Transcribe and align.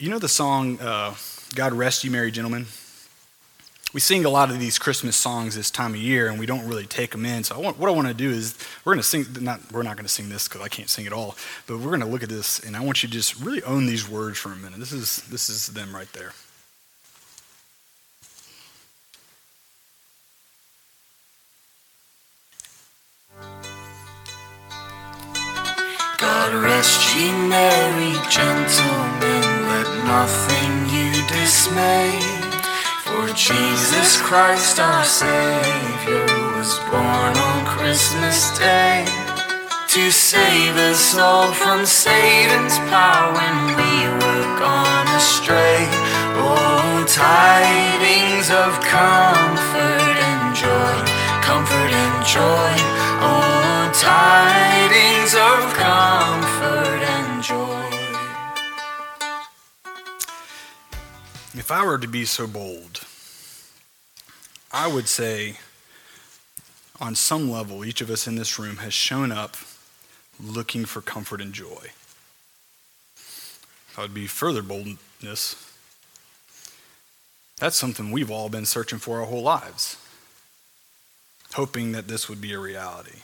You 0.00 0.10
know 0.10 0.20
the 0.20 0.28
song, 0.28 0.78
uh, 0.80 1.16
God 1.56 1.72
Rest 1.72 2.04
You 2.04 2.12
Merry 2.12 2.30
Gentlemen? 2.30 2.66
We 3.92 3.98
sing 3.98 4.24
a 4.24 4.28
lot 4.28 4.48
of 4.48 4.60
these 4.60 4.78
Christmas 4.78 5.16
songs 5.16 5.56
this 5.56 5.72
time 5.72 5.90
of 5.90 5.96
year, 5.96 6.28
and 6.28 6.38
we 6.38 6.46
don't 6.46 6.64
really 6.68 6.86
take 6.86 7.10
them 7.10 7.26
in. 7.26 7.42
So, 7.42 7.56
I 7.56 7.58
want, 7.58 7.80
what 7.80 7.88
I 7.88 7.92
want 7.92 8.06
to 8.06 8.14
do 8.14 8.30
is, 8.30 8.56
we're 8.84 8.92
going 8.94 9.02
to 9.02 9.08
sing, 9.08 9.26
not, 9.40 9.60
we're 9.72 9.82
not 9.82 9.96
going 9.96 10.06
to 10.06 10.12
sing 10.12 10.28
this 10.28 10.46
because 10.46 10.60
I 10.60 10.68
can't 10.68 10.88
sing 10.88 11.08
at 11.08 11.12
all, 11.12 11.34
but 11.66 11.78
we're 11.78 11.88
going 11.88 11.98
to 12.02 12.06
look 12.06 12.22
at 12.22 12.28
this, 12.28 12.60
and 12.60 12.76
I 12.76 12.80
want 12.84 13.02
you 13.02 13.08
to 13.08 13.12
just 13.12 13.40
really 13.40 13.60
own 13.64 13.86
these 13.86 14.08
words 14.08 14.38
for 14.38 14.52
a 14.52 14.56
minute. 14.56 14.78
This 14.78 14.92
is, 14.92 15.16
this 15.22 15.50
is 15.50 15.66
them 15.66 15.92
right 15.92 16.12
there. 16.12 16.32
God 26.18 26.54
rest 26.54 27.16
ye 27.16 27.32
merry 27.48 28.12
gentlemen, 28.30 29.17
nothing 30.08 30.72
you 30.88 31.12
dismay. 31.28 32.16
For 33.04 33.28
Jesus 33.34 34.20
Christ 34.22 34.80
our 34.80 35.04
Savior 35.04 36.24
was 36.56 36.72
born 36.90 37.32
on 37.48 37.58
Christmas 37.66 38.38
Day 38.58 39.04
to 39.94 40.10
save 40.10 40.76
us 40.90 41.16
all 41.18 41.52
from 41.52 41.84
Satan's 41.84 42.78
power 42.88 43.32
when 43.38 43.56
we 43.78 43.94
were 44.20 44.48
gone 44.64 45.08
astray. 45.20 45.84
Oh, 46.40 47.04
tidings 47.06 48.48
of 48.64 48.70
comfort 48.80 50.16
and 50.30 50.56
joy, 50.64 50.96
comfort 51.48 51.92
and 52.04 52.16
joy. 52.36 52.72
Oh, 53.28 53.92
tidings 53.92 55.32
of 55.34 55.60
comfort 55.76 57.17
If 61.58 61.72
I 61.72 61.84
were 61.84 61.98
to 61.98 62.06
be 62.06 62.24
so 62.24 62.46
bold, 62.46 63.00
I 64.70 64.86
would 64.86 65.08
say, 65.08 65.56
on 67.00 67.16
some 67.16 67.50
level, 67.50 67.84
each 67.84 68.00
of 68.00 68.10
us 68.10 68.28
in 68.28 68.36
this 68.36 68.60
room 68.60 68.76
has 68.76 68.94
shown 68.94 69.32
up 69.32 69.56
looking 70.40 70.84
for 70.84 71.00
comfort 71.00 71.40
and 71.40 71.52
joy. 71.52 71.88
That 73.96 74.02
would 74.02 74.14
be 74.14 74.28
further 74.28 74.62
boldness. 74.62 75.56
That's 77.58 77.76
something 77.76 78.12
we've 78.12 78.30
all 78.30 78.48
been 78.48 78.64
searching 78.64 79.00
for 79.00 79.18
our 79.18 79.26
whole 79.26 79.42
lives, 79.42 79.96
hoping 81.54 81.90
that 81.90 82.06
this 82.06 82.28
would 82.28 82.40
be 82.40 82.52
a 82.52 82.60
reality. 82.60 83.22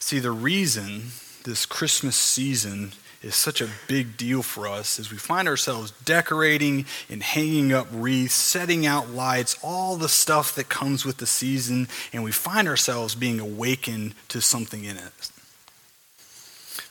See, 0.00 0.18
the 0.18 0.32
reason 0.32 1.12
this 1.44 1.64
Christmas 1.64 2.16
season 2.16 2.90
is 3.22 3.34
such 3.34 3.60
a 3.60 3.68
big 3.88 4.16
deal 4.16 4.42
for 4.42 4.68
us 4.68 5.00
as 5.00 5.10
we 5.10 5.18
find 5.18 5.48
ourselves 5.48 5.90
decorating 6.04 6.86
and 7.10 7.22
hanging 7.22 7.72
up 7.72 7.88
wreaths, 7.92 8.34
setting 8.34 8.86
out 8.86 9.10
lights, 9.10 9.58
all 9.62 9.96
the 9.96 10.08
stuff 10.08 10.54
that 10.54 10.68
comes 10.68 11.04
with 11.04 11.16
the 11.16 11.26
season, 11.26 11.88
and 12.12 12.22
we 12.22 12.30
find 12.30 12.68
ourselves 12.68 13.14
being 13.14 13.40
awakened 13.40 14.14
to 14.28 14.40
something 14.40 14.84
in 14.84 14.96
it. 14.96 15.30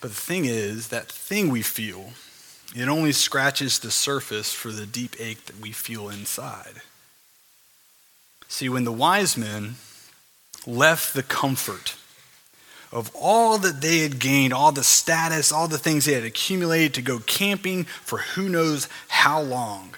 But 0.02 0.12
the 0.12 0.22
thing 0.22 0.46
is, 0.46 0.90
that 0.90 1.12
thing 1.12 1.50
we 1.50 1.62
feel, 1.62 2.12
it 2.76 2.88
only 2.88 3.14
scratches 3.14 3.80
the 3.80 3.92
surface 3.92 4.54
for 4.54 4.72
the 4.72 4.86
deep 4.86 5.16
ache 5.20 5.46
that 5.46 5.60
we 5.60 5.72
feel 5.72 6.10
inside. 6.10 6.82
See, 8.50 8.70
when 8.70 8.84
the 8.84 8.92
wise 8.92 9.38
men 9.38 9.76
left 10.66 11.14
the 11.14 11.24
comfort 11.24 11.97
of 12.92 13.12
all 13.16 13.58
that 13.58 13.82
they 13.82 14.00
had 14.00 14.20
gained, 14.20 14.54
all 14.54 14.72
the 14.72 14.84
status, 14.84 15.52
all 15.52 15.68
the 15.68 15.78
things 15.78 16.06
they 16.06 16.14
had 16.14 16.24
accumulated 16.24 16.94
to 16.94 17.02
go 17.02 17.20
camping 17.20 17.84
for 17.84 18.20
who 18.20 18.48
knows 18.48 18.88
how 19.10 19.42
long, 19.42 19.96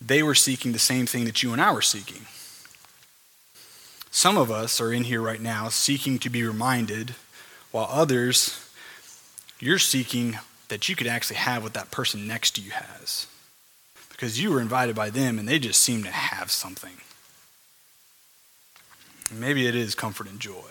they 0.00 0.22
were 0.22 0.34
seeking 0.34 0.72
the 0.72 0.78
same 0.78 1.06
thing 1.06 1.24
that 1.24 1.42
you 1.42 1.52
and 1.52 1.60
I 1.60 1.72
were 1.72 1.82
seeking. 1.82 2.26
Some 4.10 4.36
of 4.36 4.50
us 4.50 4.80
are 4.80 4.92
in 4.92 5.04
here 5.04 5.20
right 5.20 5.40
now 5.40 5.68
seeking 5.68 6.18
to 6.20 6.30
be 6.30 6.44
reminded, 6.44 7.14
while 7.70 7.88
others, 7.90 8.68
you're 9.60 9.78
seeking 9.78 10.38
that 10.68 10.88
you 10.88 10.96
could 10.96 11.06
actually 11.06 11.36
have 11.36 11.62
what 11.62 11.74
that 11.74 11.90
person 11.90 12.26
next 12.26 12.52
to 12.56 12.60
you 12.60 12.70
has. 12.70 13.26
Because 14.10 14.40
you 14.40 14.50
were 14.50 14.60
invited 14.60 14.96
by 14.96 15.10
them 15.10 15.38
and 15.38 15.48
they 15.48 15.58
just 15.58 15.80
seem 15.80 16.02
to 16.02 16.10
have 16.10 16.50
something. 16.50 16.94
Maybe 19.32 19.66
it 19.66 19.74
is 19.74 19.94
comfort 19.94 20.28
and 20.28 20.40
joy. 20.40 20.70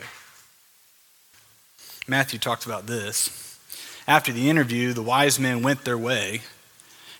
Matthew 2.08 2.40
talks 2.40 2.66
about 2.66 2.88
this. 2.88 3.60
After 4.08 4.32
the 4.32 4.50
interview, 4.50 4.94
the 4.94 5.04
wise 5.04 5.40
men 5.40 5.62
went 5.62 5.84
their 5.84 5.98
way, 5.98 6.42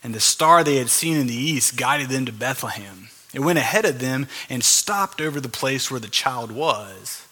and 0.02 0.16
the 0.16 0.22
star 0.22 0.64
they 0.64 0.78
had 0.78 0.90
seen 0.90 1.18
in 1.18 1.28
the 1.28 1.34
east 1.34 1.76
guided 1.76 2.08
them 2.08 2.26
to 2.26 2.32
Bethlehem. 2.32 3.10
It 3.34 3.42
went 3.42 3.60
ahead 3.60 3.84
of 3.84 4.00
them 4.00 4.28
and 4.50 4.64
stopped 4.64 5.20
over 5.20 5.42
the 5.42 5.50
place 5.50 5.92
where 5.92 6.00
the 6.00 6.08
child 6.08 6.52
was. 6.52 7.28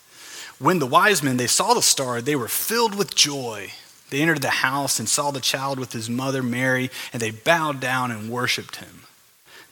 When 0.59 0.79
the 0.79 0.85
wise 0.85 1.23
men 1.23 1.37
they 1.37 1.47
saw 1.47 1.73
the 1.73 1.81
star, 1.81 2.21
they 2.21 2.35
were 2.35 2.49
filled 2.49 2.95
with 2.95 3.15
joy. 3.15 3.71
They 4.09 4.21
entered 4.21 4.41
the 4.41 4.49
house 4.49 4.99
and 4.99 5.07
saw 5.07 5.31
the 5.31 5.39
child 5.39 5.79
with 5.79 5.93
his 5.93 6.09
mother 6.09 6.43
Mary, 6.43 6.91
and 7.13 7.21
they 7.21 7.31
bowed 7.31 7.79
down 7.79 8.11
and 8.11 8.29
worshiped 8.29 8.77
him. 8.77 9.03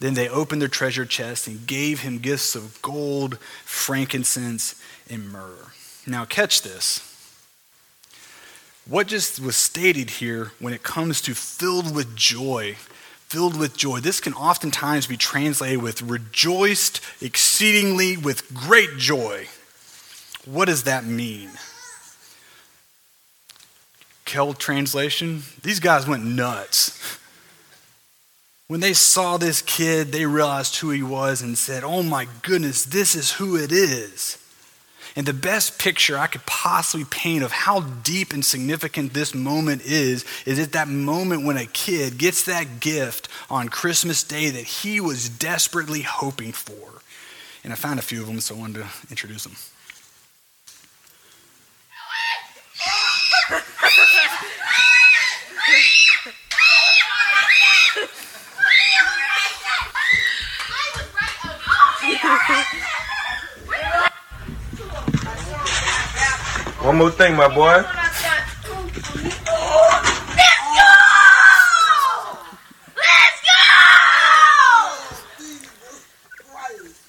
Then 0.00 0.14
they 0.14 0.28
opened 0.28 0.60
their 0.60 0.68
treasure 0.68 1.04
chests 1.04 1.46
and 1.46 1.66
gave 1.66 2.00
him 2.00 2.18
gifts 2.18 2.54
of 2.54 2.80
gold, 2.82 3.38
frankincense, 3.64 4.74
and 5.08 5.30
myrrh. 5.30 5.72
Now, 6.06 6.24
catch 6.24 6.62
this. 6.62 7.13
What 8.86 9.06
just 9.06 9.40
was 9.40 9.56
stated 9.56 10.10
here 10.10 10.52
when 10.58 10.74
it 10.74 10.82
comes 10.82 11.22
to 11.22 11.34
filled 11.34 11.94
with 11.94 12.14
joy, 12.14 12.74
filled 13.28 13.58
with 13.58 13.76
joy, 13.76 14.00
this 14.00 14.20
can 14.20 14.34
oftentimes 14.34 15.06
be 15.06 15.16
translated 15.16 15.82
with 15.82 16.02
rejoiced 16.02 17.00
exceedingly 17.22 18.18
with 18.18 18.52
great 18.52 18.98
joy. 18.98 19.48
What 20.44 20.66
does 20.66 20.82
that 20.82 21.04
mean? 21.06 21.50
Kel 24.26 24.52
translation, 24.52 25.42
these 25.62 25.80
guys 25.80 26.06
went 26.06 26.24
nuts. 26.24 27.18
When 28.68 28.80
they 28.80 28.92
saw 28.92 29.38
this 29.38 29.62
kid, 29.62 30.12
they 30.12 30.26
realized 30.26 30.76
who 30.76 30.90
he 30.90 31.02
was 31.02 31.40
and 31.40 31.56
said, 31.56 31.84
Oh 31.84 32.02
my 32.02 32.26
goodness, 32.42 32.84
this 32.84 33.14
is 33.14 33.32
who 33.32 33.56
it 33.56 33.72
is. 33.72 34.38
And 35.16 35.26
the 35.26 35.32
best 35.32 35.78
picture 35.78 36.18
I 36.18 36.26
could 36.26 36.44
possibly 36.44 37.04
paint 37.04 37.44
of 37.44 37.52
how 37.52 37.80
deep 37.80 38.32
and 38.32 38.44
significant 38.44 39.12
this 39.12 39.32
moment 39.32 39.82
is, 39.82 40.24
is 40.44 40.58
at 40.58 40.72
that 40.72 40.88
moment 40.88 41.44
when 41.44 41.56
a 41.56 41.66
kid 41.66 42.18
gets 42.18 42.44
that 42.44 42.80
gift 42.80 43.28
on 43.48 43.68
Christmas 43.68 44.24
Day 44.24 44.50
that 44.50 44.64
he 44.64 45.00
was 45.00 45.28
desperately 45.28 46.02
hoping 46.02 46.52
for. 46.52 47.00
And 47.62 47.72
I 47.72 47.76
found 47.76 48.00
a 48.00 48.02
few 48.02 48.22
of 48.22 48.26
them, 48.26 48.40
so 48.40 48.56
I 48.56 48.58
wanted 48.58 48.82
to 48.82 48.88
introduce 49.08 49.44
them. 49.44 49.54
One 66.84 66.96
more 66.98 67.10
thing, 67.10 67.34
my 67.34 67.48
boy. 67.48 67.82
Let's 67.82 68.22
go! 68.22 69.56
Let's 72.94 73.40
go! 73.48 73.58
Jesus 75.38 76.04
Christ. 76.36 77.00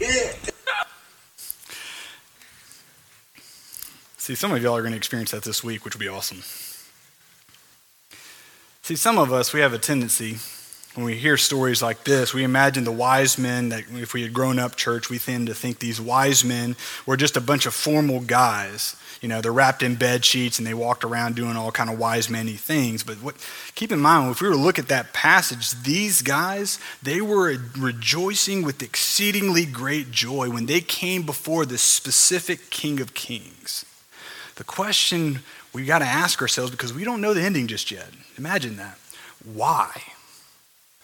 Man. 0.00 0.34
See, 4.16 4.34
some 4.34 4.52
of 4.52 4.62
y'all 4.62 4.74
are 4.74 4.80
going 4.80 4.92
to 4.92 4.96
experience 4.96 5.32
that 5.32 5.42
this 5.42 5.62
week, 5.62 5.84
which 5.84 5.94
will 5.94 6.00
be 6.00 6.08
awesome. 6.08 6.42
See, 8.80 8.96
some 8.96 9.18
of 9.18 9.34
us, 9.34 9.52
we 9.52 9.60
have 9.60 9.74
a 9.74 9.78
tendency, 9.78 10.38
when 10.94 11.06
we 11.06 11.14
hear 11.14 11.36
stories 11.36 11.82
like 11.82 12.02
this, 12.02 12.34
we 12.34 12.42
imagine 12.42 12.82
the 12.82 12.90
wise 12.90 13.38
men 13.38 13.68
that 13.68 13.84
if 13.92 14.12
we 14.12 14.22
had 14.22 14.32
grown 14.32 14.58
up 14.58 14.74
church, 14.74 15.08
we 15.08 15.18
tend 15.18 15.46
to 15.46 15.54
think 15.54 15.78
these 15.78 16.00
wise 16.00 16.44
men 16.44 16.74
were 17.06 17.16
just 17.16 17.36
a 17.36 17.40
bunch 17.40 17.64
of 17.64 17.74
formal 17.74 18.20
guys. 18.20 18.96
You 19.20 19.28
know, 19.28 19.40
they're 19.40 19.52
wrapped 19.52 19.82
in 19.82 19.94
bed 19.94 20.24
sheets 20.24 20.58
and 20.58 20.66
they 20.66 20.74
walked 20.74 21.04
around 21.04 21.36
doing 21.36 21.56
all 21.56 21.70
kind 21.70 21.90
of 21.90 21.98
wise 21.98 22.28
many 22.28 22.54
things. 22.54 23.04
But 23.04 23.16
what, 23.16 23.36
keep 23.76 23.92
in 23.92 24.00
mind, 24.00 24.32
if 24.32 24.40
we 24.40 24.48
were 24.48 24.54
to 24.54 24.60
look 24.60 24.78
at 24.78 24.88
that 24.88 25.12
passage, 25.12 25.70
these 25.82 26.22
guys, 26.22 26.80
they 27.02 27.20
were 27.20 27.54
rejoicing 27.78 28.62
with 28.62 28.82
exceedingly 28.82 29.66
great 29.66 30.10
joy 30.10 30.50
when 30.50 30.66
they 30.66 30.80
came 30.80 31.22
before 31.22 31.66
this 31.66 31.82
specific 31.82 32.70
King 32.70 33.00
of 33.00 33.14
Kings. 33.14 33.84
The 34.56 34.64
question 34.64 35.40
we 35.72 35.84
got 35.84 36.00
to 36.00 36.06
ask 36.06 36.42
ourselves 36.42 36.72
because 36.72 36.92
we 36.92 37.04
don't 37.04 37.20
know 37.20 37.32
the 37.32 37.42
ending 37.42 37.68
just 37.68 37.92
yet. 37.92 38.08
Imagine 38.36 38.76
that. 38.78 38.98
Why? 39.44 40.02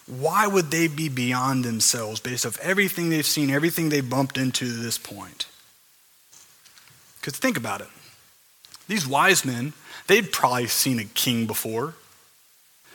Why 0.06 0.46
would 0.46 0.70
they 0.70 0.86
be 0.86 1.08
beyond 1.08 1.64
themselves 1.64 2.20
based 2.20 2.46
off 2.46 2.58
everything 2.60 3.10
they've 3.10 3.26
seen, 3.26 3.50
everything 3.50 3.88
they've 3.88 4.08
bumped 4.08 4.38
into 4.38 4.66
to 4.66 4.72
this 4.72 4.98
point? 4.98 5.46
Because 7.20 7.38
think 7.38 7.56
about 7.56 7.80
it. 7.80 7.88
These 8.86 9.06
wise 9.06 9.44
men, 9.44 9.72
they'd 10.06 10.30
probably 10.30 10.68
seen 10.68 11.00
a 11.00 11.04
king 11.04 11.46
before. 11.46 11.94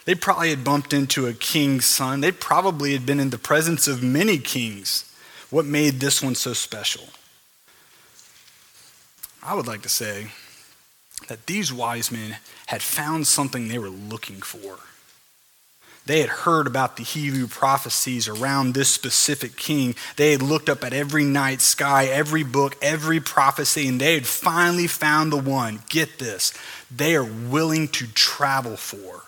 They 0.05 0.15
probably 0.15 0.49
had 0.49 0.63
bumped 0.63 0.93
into 0.93 1.27
a 1.27 1.33
king's 1.33 1.85
son. 1.85 2.21
They 2.21 2.31
probably 2.31 2.93
had 2.93 3.05
been 3.05 3.19
in 3.19 3.29
the 3.29 3.37
presence 3.37 3.87
of 3.87 4.01
many 4.01 4.37
kings. 4.37 5.05
What 5.49 5.65
made 5.65 5.99
this 5.99 6.23
one 6.23 6.35
so 6.35 6.53
special? 6.53 7.09
I 9.43 9.53
would 9.53 9.67
like 9.67 9.81
to 9.81 9.89
say 9.89 10.27
that 11.27 11.45
these 11.45 11.73
wise 11.73 12.09
men 12.09 12.37
had 12.67 12.81
found 12.81 13.27
something 13.27 13.67
they 13.67 13.79
were 13.79 13.89
looking 13.89 14.41
for. 14.41 14.79
They 16.05 16.21
had 16.21 16.29
heard 16.29 16.67
about 16.67 16.97
the 16.97 17.03
Hebrew 17.03 17.47
prophecies 17.47 18.27
around 18.27 18.73
this 18.73 18.89
specific 18.89 19.55
king. 19.55 19.95
They 20.15 20.31
had 20.31 20.41
looked 20.41 20.67
up 20.67 20.83
at 20.83 20.93
every 20.93 21.23
night 21.23 21.61
sky, 21.61 22.05
every 22.05 22.43
book, 22.43 22.75
every 22.81 23.19
prophecy, 23.19 23.87
and 23.87 24.01
they 24.01 24.15
had 24.15 24.25
finally 24.25 24.87
found 24.87 25.31
the 25.31 25.37
one. 25.37 25.83
Get 25.89 26.17
this, 26.17 26.53
they 26.89 27.15
are 27.15 27.23
willing 27.23 27.87
to 27.89 28.07
travel 28.07 28.77
for 28.77 29.23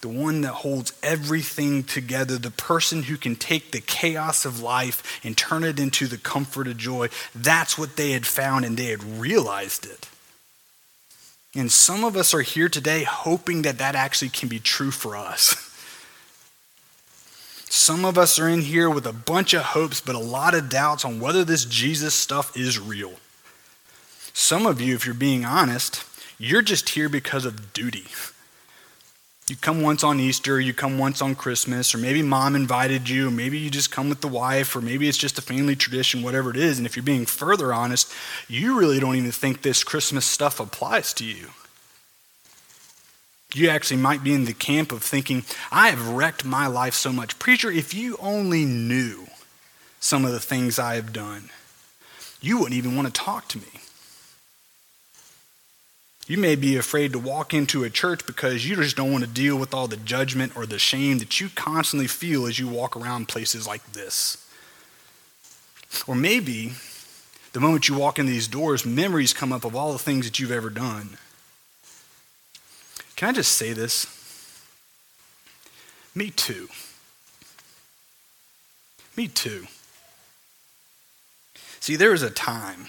the 0.00 0.08
one 0.08 0.42
that 0.42 0.52
holds 0.52 0.92
everything 1.02 1.82
together, 1.82 2.38
the 2.38 2.50
person 2.50 3.04
who 3.04 3.16
can 3.16 3.34
take 3.34 3.72
the 3.72 3.80
chaos 3.80 4.44
of 4.44 4.60
life 4.60 5.20
and 5.24 5.36
turn 5.36 5.64
it 5.64 5.80
into 5.80 6.06
the 6.06 6.18
comfort 6.18 6.68
of 6.68 6.76
joy. 6.76 7.08
That's 7.34 7.76
what 7.76 7.96
they 7.96 8.12
had 8.12 8.26
found, 8.26 8.64
and 8.64 8.76
they 8.76 8.86
had 8.86 9.02
realized 9.02 9.86
it. 9.86 10.08
And 11.54 11.72
some 11.72 12.04
of 12.04 12.16
us 12.16 12.34
are 12.34 12.42
here 12.42 12.68
today 12.68 13.04
hoping 13.04 13.62
that 13.62 13.78
that 13.78 13.94
actually 13.94 14.28
can 14.28 14.48
be 14.48 14.58
true 14.58 14.90
for 14.90 15.16
us. 15.16 15.64
Some 17.70 18.04
of 18.04 18.16
us 18.16 18.38
are 18.38 18.48
in 18.48 18.62
here 18.62 18.88
with 18.88 19.06
a 19.06 19.12
bunch 19.12 19.52
of 19.54 19.62
hopes, 19.62 20.00
but 20.00 20.14
a 20.14 20.18
lot 20.18 20.54
of 20.54 20.68
doubts 20.68 21.04
on 21.04 21.20
whether 21.20 21.44
this 21.44 21.64
Jesus 21.64 22.14
stuff 22.14 22.56
is 22.56 22.78
real. 22.78 23.12
Some 24.32 24.66
of 24.66 24.80
you, 24.80 24.94
if 24.94 25.04
you're 25.04 25.14
being 25.14 25.44
honest, 25.44 26.04
you're 26.38 26.62
just 26.62 26.90
here 26.90 27.08
because 27.08 27.44
of 27.44 27.72
duty. 27.72 28.06
You 29.48 29.56
come 29.56 29.80
once 29.80 30.04
on 30.04 30.20
Easter, 30.20 30.60
you 30.60 30.74
come 30.74 30.98
once 30.98 31.22
on 31.22 31.34
Christmas, 31.34 31.94
or 31.94 31.98
maybe 31.98 32.20
mom 32.20 32.54
invited 32.54 33.08
you, 33.08 33.30
maybe 33.30 33.58
you 33.58 33.70
just 33.70 33.90
come 33.90 34.10
with 34.10 34.20
the 34.20 34.28
wife, 34.28 34.76
or 34.76 34.82
maybe 34.82 35.08
it's 35.08 35.16
just 35.16 35.38
a 35.38 35.42
family 35.42 35.74
tradition, 35.74 36.22
whatever 36.22 36.50
it 36.50 36.56
is. 36.56 36.76
And 36.76 36.86
if 36.86 36.96
you're 36.96 37.02
being 37.02 37.24
further 37.24 37.72
honest, 37.72 38.12
you 38.46 38.78
really 38.78 39.00
don't 39.00 39.16
even 39.16 39.32
think 39.32 39.62
this 39.62 39.82
Christmas 39.84 40.26
stuff 40.26 40.60
applies 40.60 41.14
to 41.14 41.24
you. 41.24 41.48
You 43.54 43.70
actually 43.70 43.96
might 43.96 44.22
be 44.22 44.34
in 44.34 44.44
the 44.44 44.52
camp 44.52 44.92
of 44.92 45.02
thinking, 45.02 45.44
I 45.72 45.88
have 45.88 46.08
wrecked 46.08 46.44
my 46.44 46.66
life 46.66 46.94
so 46.94 47.10
much. 47.10 47.38
Preacher, 47.38 47.70
if 47.70 47.94
you 47.94 48.18
only 48.20 48.66
knew 48.66 49.28
some 49.98 50.26
of 50.26 50.32
the 50.32 50.40
things 50.40 50.78
I 50.78 50.96
have 50.96 51.14
done, 51.14 51.48
you 52.42 52.58
wouldn't 52.58 52.76
even 52.76 52.94
want 52.94 53.06
to 53.08 53.12
talk 53.12 53.48
to 53.48 53.58
me. 53.58 53.80
You 56.28 56.36
may 56.36 56.56
be 56.56 56.76
afraid 56.76 57.12
to 57.12 57.18
walk 57.18 57.54
into 57.54 57.84
a 57.84 57.90
church 57.90 58.26
because 58.26 58.68
you 58.68 58.76
just 58.76 58.96
don't 58.96 59.10
want 59.10 59.24
to 59.24 59.30
deal 59.30 59.56
with 59.56 59.72
all 59.72 59.88
the 59.88 59.96
judgment 59.96 60.54
or 60.54 60.66
the 60.66 60.78
shame 60.78 61.18
that 61.20 61.40
you 61.40 61.48
constantly 61.48 62.06
feel 62.06 62.46
as 62.46 62.58
you 62.58 62.68
walk 62.68 62.94
around 62.94 63.28
places 63.28 63.66
like 63.66 63.94
this. 63.94 64.46
Or 66.06 66.14
maybe 66.14 66.74
the 67.54 67.60
moment 67.60 67.88
you 67.88 67.96
walk 67.96 68.18
in 68.18 68.26
these 68.26 68.46
doors, 68.46 68.84
memories 68.84 69.32
come 69.32 69.54
up 69.54 69.64
of 69.64 69.74
all 69.74 69.92
the 69.92 69.98
things 69.98 70.26
that 70.26 70.38
you've 70.38 70.52
ever 70.52 70.68
done. 70.68 71.16
Can 73.16 73.30
I 73.30 73.32
just 73.32 73.52
say 73.52 73.72
this? 73.72 74.06
Me 76.14 76.28
too. 76.28 76.68
Me 79.16 79.28
too. 79.28 79.66
See, 81.80 81.96
there 81.96 82.10
was 82.10 82.22
a 82.22 82.28
time 82.28 82.88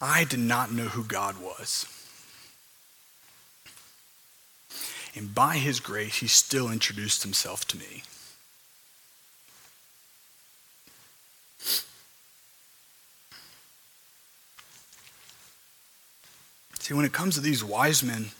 I 0.00 0.24
did 0.24 0.40
not 0.40 0.72
know 0.72 0.84
who 0.84 1.04
God 1.04 1.36
was. 1.40 1.86
And 5.14 5.34
by 5.34 5.56
his 5.56 5.80
grace, 5.80 6.16
he 6.16 6.26
still 6.28 6.70
introduced 6.70 7.22
himself 7.22 7.66
to 7.68 7.76
me. 7.76 8.02
See, 16.78 16.94
when 16.94 17.04
it 17.04 17.12
comes 17.12 17.34
to 17.34 17.40
these 17.40 17.62
wise 17.62 18.02
men, 18.02 18.30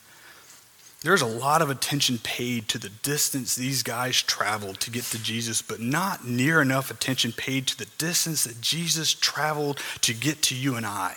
there's 1.02 1.22
a 1.22 1.26
lot 1.26 1.62
of 1.62 1.70
attention 1.70 2.18
paid 2.18 2.68
to 2.68 2.78
the 2.78 2.88
distance 2.88 3.54
these 3.54 3.82
guys 3.82 4.22
traveled 4.22 4.80
to 4.80 4.90
get 4.90 5.04
to 5.04 5.22
Jesus, 5.22 5.62
but 5.62 5.80
not 5.80 6.26
near 6.26 6.60
enough 6.60 6.90
attention 6.90 7.32
paid 7.32 7.66
to 7.68 7.78
the 7.78 7.86
distance 7.96 8.44
that 8.44 8.60
Jesus 8.60 9.14
traveled 9.14 9.78
to 10.02 10.14
get 10.14 10.42
to 10.42 10.54
you 10.54 10.76
and 10.76 10.84
I. 10.84 11.16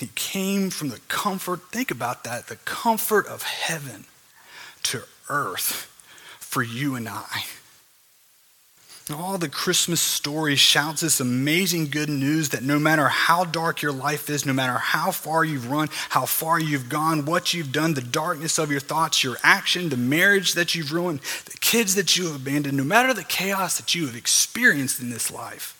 He 0.00 0.08
came 0.14 0.70
from 0.70 0.88
the 0.88 0.98
comfort, 1.08 1.60
think 1.70 1.90
about 1.90 2.24
that, 2.24 2.46
the 2.46 2.56
comfort 2.56 3.26
of 3.26 3.42
heaven 3.42 4.06
to 4.84 5.02
earth 5.28 5.86
for 6.38 6.62
you 6.62 6.94
and 6.94 7.06
I. 7.06 7.44
All 9.12 9.36
the 9.36 9.48
Christmas 9.48 10.00
story 10.00 10.56
shouts 10.56 11.02
this 11.02 11.20
amazing 11.20 11.88
good 11.90 12.08
news 12.08 12.48
that 12.50 12.62
no 12.62 12.78
matter 12.78 13.08
how 13.08 13.44
dark 13.44 13.82
your 13.82 13.92
life 13.92 14.30
is, 14.30 14.46
no 14.46 14.54
matter 14.54 14.78
how 14.78 15.10
far 15.10 15.44
you've 15.44 15.70
run, 15.70 15.88
how 16.08 16.24
far 16.24 16.58
you've 16.58 16.88
gone, 16.88 17.26
what 17.26 17.52
you've 17.52 17.72
done, 17.72 17.92
the 17.92 18.00
darkness 18.00 18.58
of 18.58 18.70
your 18.70 18.80
thoughts, 18.80 19.22
your 19.22 19.36
action, 19.42 19.90
the 19.90 19.96
marriage 19.98 20.54
that 20.54 20.74
you've 20.74 20.92
ruined, 20.92 21.20
the 21.44 21.58
kids 21.60 21.94
that 21.96 22.16
you 22.16 22.26
have 22.28 22.36
abandoned, 22.36 22.76
no 22.76 22.84
matter 22.84 23.12
the 23.12 23.24
chaos 23.24 23.78
that 23.78 23.94
you 23.94 24.06
have 24.06 24.16
experienced 24.16 25.00
in 25.00 25.10
this 25.10 25.30
life, 25.30 25.76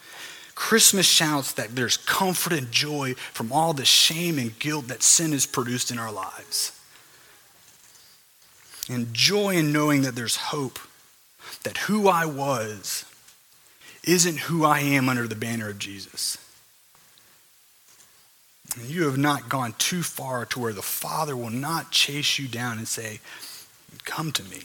Christmas 0.60 1.06
shouts 1.06 1.54
that 1.54 1.74
there's 1.74 1.96
comfort 1.96 2.52
and 2.52 2.70
joy 2.70 3.14
from 3.32 3.50
all 3.50 3.72
the 3.72 3.86
shame 3.86 4.38
and 4.38 4.56
guilt 4.58 4.88
that 4.88 5.02
sin 5.02 5.32
has 5.32 5.46
produced 5.46 5.90
in 5.90 5.98
our 5.98 6.12
lives. 6.12 6.78
And 8.86 9.14
joy 9.14 9.56
in 9.56 9.72
knowing 9.72 10.02
that 10.02 10.16
there's 10.16 10.36
hope, 10.36 10.78
that 11.62 11.78
who 11.78 12.08
I 12.08 12.26
was 12.26 13.06
isn't 14.04 14.36
who 14.36 14.66
I 14.66 14.80
am 14.80 15.08
under 15.08 15.26
the 15.26 15.34
banner 15.34 15.70
of 15.70 15.78
Jesus. 15.78 16.36
And 18.78 18.90
you 18.90 19.04
have 19.04 19.18
not 19.18 19.48
gone 19.48 19.72
too 19.78 20.02
far 20.02 20.44
to 20.44 20.60
where 20.60 20.74
the 20.74 20.82
Father 20.82 21.34
will 21.34 21.48
not 21.48 21.90
chase 21.90 22.38
you 22.38 22.46
down 22.46 22.76
and 22.76 22.86
say, 22.86 23.20
Come 24.04 24.30
to 24.32 24.44
me. 24.44 24.64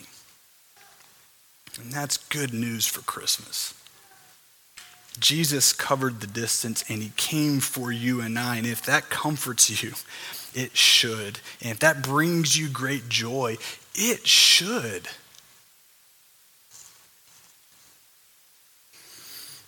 And 1.82 1.94
that's 1.94 2.18
good 2.18 2.54
news 2.54 2.86
for 2.86 3.00
Christmas. 3.02 3.74
Jesus 5.20 5.74
covered 5.74 6.20
the 6.20 6.28
distance 6.28 6.84
and 6.90 7.02
he 7.02 7.12
came 7.16 7.60
for 7.60 7.92
you 7.92 8.22
and 8.22 8.38
I. 8.38 8.58
And 8.58 8.68
if 8.68 8.86
that 8.86 9.10
comforts 9.10 9.84
you, 9.84 9.94
it 10.54 10.76
should. 10.76 11.40
And 11.62 11.72
if 11.72 11.80
that 11.80 12.02
brings 12.02 12.58
you 12.58 12.70
great 12.70 13.10
joy, 13.10 13.58
it 13.94 14.28
should. 14.28 15.08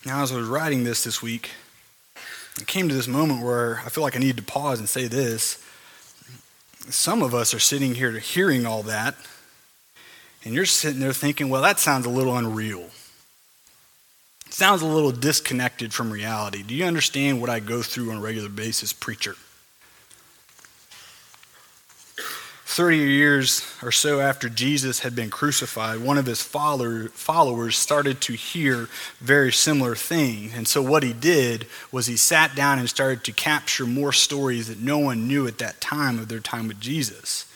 Now, 0.05 0.23
as 0.23 0.31
I 0.31 0.37
was 0.37 0.47
writing 0.47 0.83
this 0.83 1.03
this 1.03 1.21
week, 1.21 1.51
I 2.59 2.63
came 2.63 2.87
to 2.87 2.95
this 2.95 3.07
moment 3.07 3.43
where 3.43 3.81
I 3.85 3.89
feel 3.89 4.03
like 4.03 4.15
I 4.15 4.19
need 4.19 4.37
to 4.37 4.43
pause 4.43 4.79
and 4.79 4.87
say 4.87 5.07
this. 5.07 5.61
Some 6.89 7.21
of 7.21 7.35
us 7.35 7.53
are 7.53 7.59
sitting 7.59 7.95
here 7.95 8.13
hearing 8.13 8.65
all 8.65 8.83
that, 8.83 9.15
and 10.45 10.53
you're 10.53 10.65
sitting 10.65 11.01
there 11.01 11.11
thinking, 11.11 11.49
well, 11.49 11.61
that 11.61 11.79
sounds 11.79 12.05
a 12.05 12.09
little 12.09 12.37
unreal 12.37 12.89
sounds 14.53 14.81
a 14.81 14.85
little 14.85 15.11
disconnected 15.11 15.93
from 15.93 16.11
reality. 16.11 16.63
Do 16.63 16.73
you 16.73 16.85
understand 16.85 17.41
what 17.41 17.49
I 17.49 17.59
go 17.59 17.81
through 17.81 18.11
on 18.11 18.17
a 18.17 18.21
regular 18.21 18.49
basis, 18.49 18.93
preacher? 18.93 19.35
30 22.77 22.97
years 22.97 23.65
or 23.81 23.91
so 23.91 24.19
after 24.19 24.49
Jesus 24.49 24.99
had 24.99 25.15
been 25.15 25.31
crucified, 25.31 25.99
one 25.99 26.19
of 26.19 26.27
his 26.27 26.43
followers 26.43 27.75
started 27.75 28.21
to 28.21 28.33
hear 28.33 28.87
very 29.19 29.51
similar 29.51 29.95
things. 29.95 30.53
And 30.53 30.67
so, 30.67 30.83
what 30.83 31.01
he 31.01 31.11
did 31.11 31.65
was 31.91 32.05
he 32.05 32.17
sat 32.17 32.55
down 32.55 32.77
and 32.77 32.87
started 32.87 33.23
to 33.23 33.31
capture 33.31 33.87
more 33.87 34.13
stories 34.13 34.67
that 34.67 34.79
no 34.79 34.99
one 34.99 35.27
knew 35.27 35.47
at 35.47 35.57
that 35.57 35.81
time 35.81 36.19
of 36.19 36.27
their 36.27 36.39
time 36.39 36.67
with 36.67 36.79
Jesus. 36.79 37.51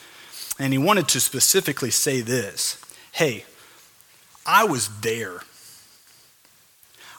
And 0.58 0.72
he 0.72 0.78
wanted 0.78 1.06
to 1.08 1.20
specifically 1.20 1.90
say 1.90 2.20
this 2.20 2.82
Hey, 3.12 3.44
I 4.44 4.64
was 4.64 4.88
there. 5.02 5.42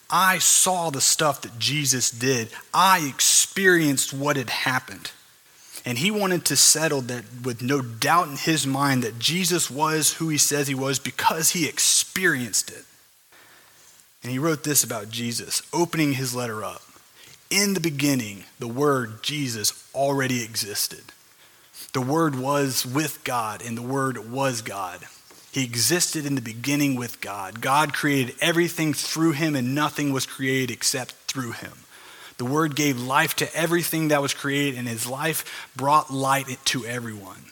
I 0.09 0.37
saw 0.37 0.89
the 0.89 1.01
stuff 1.01 1.41
that 1.41 1.57
Jesus 1.59 2.11
did. 2.11 2.49
I 2.73 3.07
experienced 3.07 4.13
what 4.13 4.37
had 4.37 4.49
happened. 4.49 5.11
And 5.85 5.97
he 5.97 6.11
wanted 6.11 6.45
to 6.45 6.55
settle 6.55 7.01
that 7.01 7.25
with 7.43 7.61
no 7.61 7.81
doubt 7.81 8.29
in 8.29 8.37
his 8.37 8.65
mind 8.65 9.03
that 9.03 9.19
Jesus 9.19 9.69
was 9.69 10.13
who 10.13 10.29
he 10.29 10.37
says 10.37 10.67
he 10.67 10.75
was 10.75 10.97
because 10.99 11.51
he 11.51 11.67
experienced 11.67 12.71
it. 12.71 12.85
And 14.23 14.31
he 14.31 14.39
wrote 14.39 14.63
this 14.63 14.83
about 14.83 15.09
Jesus, 15.09 15.61
opening 15.73 16.13
his 16.13 16.33
letter 16.33 16.63
up. 16.63 16.81
In 17.49 17.73
the 17.73 17.81
beginning, 17.81 18.45
the 18.59 18.67
word 18.67 19.21
Jesus 19.21 19.87
already 19.93 20.43
existed. 20.43 21.03
The 21.91 22.01
word 22.01 22.35
was 22.35 22.85
with 22.85 23.23
God, 23.23 23.61
and 23.63 23.77
the 23.77 23.81
word 23.81 24.31
was 24.31 24.61
God. 24.61 25.01
He 25.53 25.63
existed 25.63 26.25
in 26.25 26.35
the 26.35 26.41
beginning 26.41 26.95
with 26.95 27.21
God. 27.21 27.61
God 27.61 27.93
created 27.93 28.35
everything 28.41 28.93
through 28.93 29.33
him, 29.33 29.55
and 29.55 29.73
nothing 29.73 30.11
was 30.11 30.25
created 30.25 30.71
except 30.71 31.13
through 31.27 31.51
him. 31.51 31.73
The 32.37 32.45
Word 32.45 32.75
gave 32.75 32.99
life 32.99 33.35
to 33.37 33.55
everything 33.55 34.07
that 34.07 34.21
was 34.21 34.33
created, 34.33 34.77
and 34.77 34.87
His 34.87 35.07
life 35.07 35.69
brought 35.75 36.11
light 36.11 36.57
to 36.65 36.85
everyone. 36.85 37.45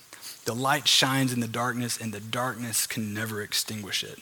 The 0.45 0.55
light 0.55 0.87
shines 0.87 1.31
in 1.31 1.39
the 1.39 1.47
darkness, 1.47 1.99
and 2.01 2.11
the 2.11 2.19
darkness 2.19 2.87
can 2.87 3.13
never 3.13 3.41
extinguish 3.41 4.03
it. 4.03 4.19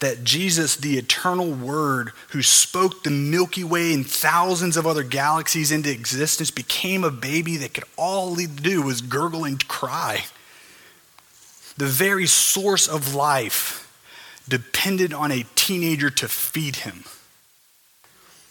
That 0.00 0.22
Jesus, 0.22 0.76
the 0.76 0.98
eternal 0.98 1.50
Word, 1.50 2.12
who 2.28 2.42
spoke 2.42 3.02
the 3.02 3.10
Milky 3.10 3.64
Way 3.64 3.94
and 3.94 4.06
thousands 4.06 4.76
of 4.76 4.86
other 4.86 5.02
galaxies 5.02 5.72
into 5.72 5.90
existence, 5.90 6.50
became 6.50 7.04
a 7.04 7.10
baby 7.10 7.56
that 7.56 7.72
could 7.72 7.84
all 7.96 8.34
he 8.34 8.46
do 8.46 8.82
was 8.82 9.00
gurgle 9.00 9.44
and 9.44 9.66
cry. 9.66 10.24
The 11.76 11.86
very 11.86 12.26
source 12.26 12.88
of 12.88 13.14
life 13.14 13.80
depended 14.48 15.12
on 15.12 15.32
a 15.32 15.44
teenager 15.54 16.10
to 16.10 16.28
feed 16.28 16.76
him 16.76 17.04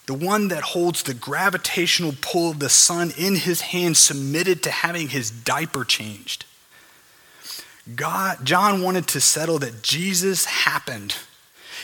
the 0.06 0.14
one 0.14 0.48
that 0.48 0.62
holds 0.62 1.02
the 1.02 1.14
gravitational 1.14 2.14
pull 2.20 2.50
of 2.50 2.58
the 2.58 2.68
sun 2.68 3.12
in 3.16 3.36
his 3.36 3.62
hand, 3.62 3.96
submitted 3.96 4.62
to 4.62 4.70
having 4.70 5.08
his 5.08 5.30
diaper 5.30 5.84
changed. 5.84 6.44
God, 7.94 8.44
John 8.44 8.82
wanted 8.82 9.06
to 9.08 9.20
settle 9.20 9.58
that 9.60 9.82
Jesus 9.82 10.44
happened, 10.44 11.16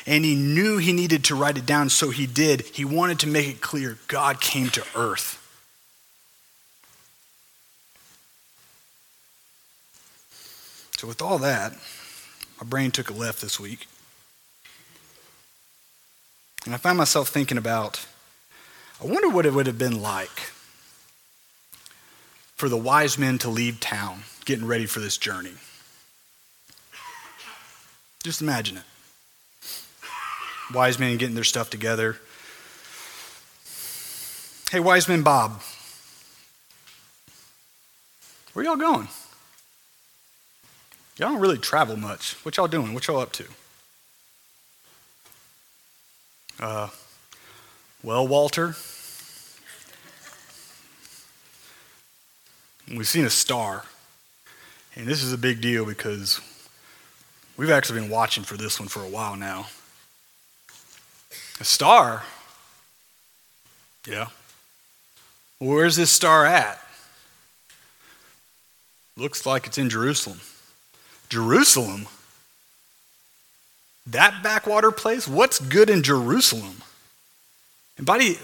and 0.06 0.24
he 0.24 0.34
knew 0.34 0.76
he 0.76 0.92
needed 0.92 1.24
to 1.24 1.34
write 1.34 1.58
it 1.58 1.66
down, 1.66 1.88
so 1.88 2.10
he 2.10 2.26
did. 2.26 2.62
He 2.62 2.84
wanted 2.84 3.18
to 3.20 3.26
make 3.26 3.48
it 3.48 3.60
clear 3.60 3.98
God 4.06 4.40
came 4.40 4.68
to 4.70 4.84
earth. 4.94 5.36
So, 11.00 11.06
with 11.06 11.22
all 11.22 11.38
that, 11.38 11.72
my 12.60 12.66
brain 12.68 12.90
took 12.90 13.08
a 13.08 13.14
left 13.14 13.40
this 13.40 13.58
week. 13.58 13.86
And 16.66 16.74
I 16.74 16.76
found 16.76 16.98
myself 16.98 17.30
thinking 17.30 17.56
about 17.56 18.06
I 19.02 19.06
wonder 19.06 19.30
what 19.30 19.46
it 19.46 19.54
would 19.54 19.66
have 19.66 19.78
been 19.78 20.02
like 20.02 20.52
for 22.54 22.68
the 22.68 22.76
wise 22.76 23.16
men 23.16 23.38
to 23.38 23.48
leave 23.48 23.80
town 23.80 24.24
getting 24.44 24.66
ready 24.66 24.84
for 24.84 25.00
this 25.00 25.16
journey. 25.16 25.54
Just 28.22 28.42
imagine 28.42 28.76
it. 28.76 28.84
Wise 30.74 30.98
men 30.98 31.16
getting 31.16 31.34
their 31.34 31.44
stuff 31.44 31.70
together. 31.70 32.18
Hey, 34.70 34.80
wise 34.80 35.08
man 35.08 35.22
Bob, 35.22 35.62
where 38.52 38.66
y'all 38.66 38.76
going? 38.76 39.08
Y'all 41.20 41.32
don't 41.32 41.40
really 41.40 41.58
travel 41.58 41.96
much. 41.96 42.32
What 42.44 42.56
y'all 42.56 42.66
doing? 42.66 42.94
What 42.94 43.06
y'all 43.06 43.20
up 43.20 43.32
to? 43.32 43.44
Uh, 46.58 46.88
well, 48.02 48.26
Walter, 48.26 48.74
we've 52.88 53.06
seen 53.06 53.26
a 53.26 53.30
star. 53.30 53.84
And 54.96 55.06
this 55.06 55.22
is 55.22 55.30
a 55.30 55.36
big 55.36 55.60
deal 55.60 55.84
because 55.84 56.40
we've 57.58 57.70
actually 57.70 58.00
been 58.00 58.08
watching 58.08 58.42
for 58.42 58.56
this 58.56 58.80
one 58.80 58.88
for 58.88 59.04
a 59.04 59.08
while 59.08 59.36
now. 59.36 59.66
A 61.60 61.64
star? 61.64 62.22
Yeah. 64.08 64.28
Where's 65.58 65.96
this 65.96 66.10
star 66.10 66.46
at? 66.46 66.80
Looks 69.18 69.44
like 69.44 69.66
it's 69.66 69.76
in 69.76 69.90
Jerusalem. 69.90 70.40
Jerusalem? 71.30 72.06
That 74.06 74.42
backwater 74.42 74.90
place? 74.90 75.26
What's 75.26 75.58
good 75.58 75.88
in 75.88 76.02
Jerusalem? 76.02 76.82
And 77.96 78.06
the 78.06 78.38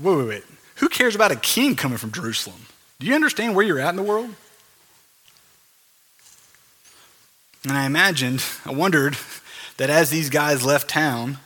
wait, 0.00 0.16
wait, 0.16 0.28
wait. 0.28 0.44
Who 0.76 0.88
cares 0.88 1.14
about 1.14 1.32
a 1.32 1.36
king 1.36 1.76
coming 1.76 1.98
from 1.98 2.12
Jerusalem? 2.12 2.66
Do 3.00 3.06
you 3.06 3.14
understand 3.14 3.54
where 3.54 3.64
you're 3.64 3.80
at 3.80 3.90
in 3.90 3.96
the 3.96 4.02
world? 4.02 4.30
And 7.64 7.72
I 7.72 7.84
imagined, 7.84 8.44
I 8.64 8.72
wondered 8.72 9.16
that 9.76 9.90
as 9.90 10.10
these 10.10 10.30
guys 10.30 10.64
left 10.64 10.88
town, 10.88 11.38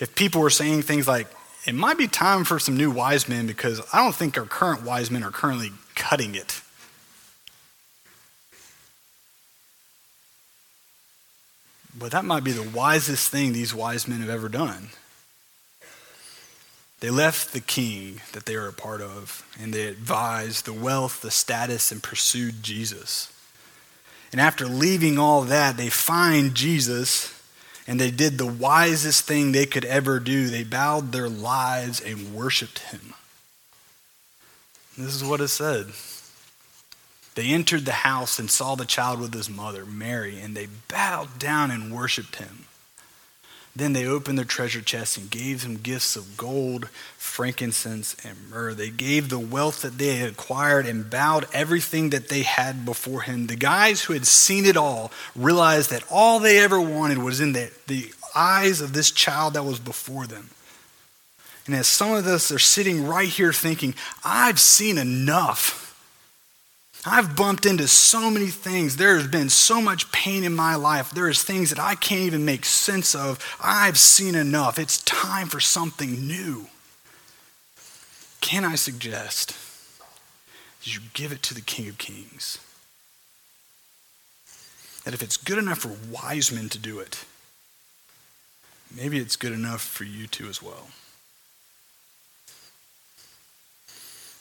if 0.00 0.14
people 0.14 0.40
were 0.40 0.50
saying 0.50 0.82
things 0.82 1.06
like, 1.06 1.28
it 1.66 1.74
might 1.74 1.96
be 1.96 2.08
time 2.08 2.44
for 2.44 2.58
some 2.58 2.76
new 2.76 2.90
wise 2.90 3.28
men 3.28 3.46
because 3.46 3.80
I 3.92 4.02
don't 4.02 4.14
think 4.14 4.36
our 4.36 4.44
current 4.44 4.82
wise 4.82 5.10
men 5.10 5.22
are 5.22 5.30
currently 5.30 5.72
cutting 5.94 6.34
it. 6.34 6.60
But 11.96 12.12
that 12.12 12.24
might 12.24 12.44
be 12.44 12.52
the 12.52 12.68
wisest 12.68 13.30
thing 13.30 13.52
these 13.52 13.74
wise 13.74 14.08
men 14.08 14.20
have 14.20 14.30
ever 14.30 14.48
done. 14.48 14.88
They 17.00 17.10
left 17.10 17.52
the 17.52 17.60
king 17.60 18.20
that 18.32 18.46
they 18.46 18.56
were 18.56 18.68
a 18.68 18.72
part 18.72 19.00
of, 19.00 19.46
and 19.60 19.72
they 19.72 19.86
advised 19.86 20.64
the 20.64 20.72
wealth, 20.72 21.20
the 21.20 21.30
status, 21.30 21.92
and 21.92 22.02
pursued 22.02 22.62
Jesus. 22.62 23.30
And 24.32 24.40
after 24.40 24.66
leaving 24.66 25.18
all 25.18 25.42
that, 25.42 25.76
they 25.76 25.90
find 25.90 26.54
Jesus, 26.54 27.32
and 27.86 28.00
they 28.00 28.10
did 28.10 28.38
the 28.38 28.46
wisest 28.46 29.26
thing 29.26 29.52
they 29.52 29.66
could 29.66 29.84
ever 29.84 30.18
do. 30.18 30.48
They 30.48 30.64
bowed 30.64 31.12
their 31.12 31.28
lives 31.28 32.00
and 32.00 32.34
worshiped 32.34 32.78
him. 32.78 33.14
This 34.96 35.14
is 35.14 35.22
what 35.22 35.40
it 35.40 35.48
said. 35.48 35.88
They 37.34 37.48
entered 37.48 37.84
the 37.84 37.92
house 37.92 38.38
and 38.38 38.50
saw 38.50 38.74
the 38.74 38.84
child 38.84 39.20
with 39.20 39.34
his 39.34 39.50
mother, 39.50 39.84
Mary, 39.84 40.40
and 40.40 40.56
they 40.56 40.68
bowed 40.88 41.38
down 41.38 41.70
and 41.70 41.94
worshiped 41.94 42.36
him. 42.36 42.66
Then 43.76 43.92
they 43.92 44.06
opened 44.06 44.38
their 44.38 44.44
treasure 44.44 44.80
chests 44.80 45.16
and 45.16 45.28
gave 45.28 45.64
him 45.64 45.78
gifts 45.78 46.14
of 46.14 46.36
gold, 46.36 46.88
frankincense, 47.18 48.14
and 48.24 48.48
myrrh. 48.48 48.72
They 48.72 48.90
gave 48.90 49.28
the 49.28 49.38
wealth 49.38 49.82
that 49.82 49.98
they 49.98 50.14
had 50.14 50.30
acquired 50.30 50.86
and 50.86 51.10
bowed 51.10 51.46
everything 51.52 52.10
that 52.10 52.28
they 52.28 52.42
had 52.42 52.84
before 52.84 53.22
him. 53.22 53.48
The 53.48 53.56
guys 53.56 54.02
who 54.02 54.12
had 54.12 54.28
seen 54.28 54.64
it 54.64 54.76
all 54.76 55.10
realized 55.34 55.90
that 55.90 56.04
all 56.08 56.38
they 56.38 56.60
ever 56.60 56.80
wanted 56.80 57.18
was 57.18 57.40
in 57.40 57.52
the, 57.52 57.72
the 57.88 58.12
eyes 58.32 58.80
of 58.80 58.92
this 58.92 59.10
child 59.10 59.54
that 59.54 59.64
was 59.64 59.80
before 59.80 60.28
them. 60.28 60.50
And 61.66 61.74
as 61.74 61.88
some 61.88 62.12
of 62.12 62.26
us 62.28 62.52
are 62.52 62.60
sitting 62.60 63.04
right 63.06 63.28
here 63.28 63.52
thinking, 63.52 63.96
I've 64.24 64.60
seen 64.60 64.98
enough. 64.98 65.83
I've 67.06 67.36
bumped 67.36 67.66
into 67.66 67.86
so 67.86 68.30
many 68.30 68.46
things. 68.46 68.96
There 68.96 69.16
has 69.16 69.26
been 69.26 69.50
so 69.50 69.80
much 69.80 70.10
pain 70.10 70.42
in 70.42 70.54
my 70.54 70.74
life. 70.74 71.10
There 71.10 71.28
is 71.28 71.42
things 71.42 71.68
that 71.68 71.78
I 71.78 71.94
can't 71.96 72.22
even 72.22 72.44
make 72.46 72.64
sense 72.64 73.14
of. 73.14 73.38
I've 73.62 73.98
seen 73.98 74.34
enough. 74.34 74.78
It's 74.78 75.02
time 75.02 75.48
for 75.48 75.60
something 75.60 76.26
new. 76.26 76.68
Can 78.40 78.64
I 78.64 78.74
suggest 78.74 79.54
that 80.80 80.94
you 80.94 81.00
give 81.12 81.30
it 81.30 81.42
to 81.42 81.54
the 81.54 81.60
King 81.60 81.88
of 81.88 81.98
Kings? 81.98 82.58
That 85.04 85.12
if 85.12 85.22
it's 85.22 85.36
good 85.36 85.58
enough 85.58 85.80
for 85.80 85.92
wise 86.10 86.50
men 86.50 86.70
to 86.70 86.78
do 86.78 87.00
it, 87.00 87.24
maybe 88.94 89.18
it's 89.18 89.36
good 89.36 89.52
enough 89.52 89.82
for 89.82 90.04
you 90.04 90.26
too 90.26 90.48
as 90.48 90.62
well. 90.62 90.88